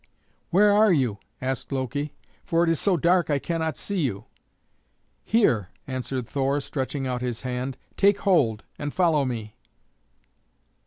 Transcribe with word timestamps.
"Where 0.49 0.71
are 0.71 0.91
you?" 0.91 1.19
asked 1.43 1.71
Loki, 1.71 2.11
"for 2.43 2.63
it 2.63 2.71
is 2.71 2.79
so 2.79 2.97
dark 2.97 3.27
that 3.27 3.33
I 3.35 3.37
cannot 3.37 3.77
see 3.77 3.99
you." 3.99 4.25
"Here," 5.23 5.69
answered 5.85 6.25
Thor, 6.27 6.59
stretching 6.59 7.05
out 7.05 7.21
his 7.21 7.41
hand; 7.41 7.77
"take 7.97 8.21
hold 8.21 8.63
and 8.79 8.91
follow 8.95 9.25
me." 9.25 9.53